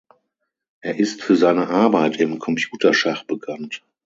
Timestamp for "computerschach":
2.39-3.23